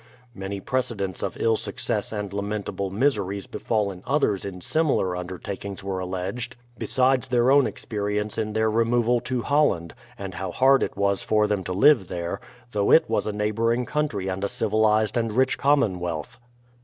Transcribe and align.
Many 0.33 0.59
precedents 0.59 1.21
of 1.21 1.37
ill 1.39 1.55
success 1.55 2.11
and 2.11 2.33
lamentable 2.33 2.89
miseries 2.89 3.45
befallen 3.45 4.01
others 4.07 4.45
in 4.45 4.59
similar 4.59 5.15
undertakings 5.15 5.83
were 5.83 5.99
alleged,— 5.99 6.55
^besides 6.79 7.29
their 7.29 7.51
own 7.51 7.67
experience 7.67 8.35
in 8.35 8.53
their 8.53 8.67
removal 8.67 9.19
to 9.19 9.43
Holland, 9.43 9.93
and 10.17 10.33
how 10.33 10.51
hard 10.53 10.81
it 10.81 10.97
was 10.97 11.21
for 11.23 11.45
them 11.45 11.63
to 11.65 11.71
live 11.73 12.07
there, 12.07 12.41
though 12.71 12.89
it 12.89 13.07
was 13.07 13.27
a 13.27 13.31
neighboring 13.31 13.85
country 13.85 14.27
and 14.27 14.43
a 14.43 14.49
civilized 14.49 15.17
and 15.17 15.31
rich 15.33 15.59
commonwealth. 15.59 16.39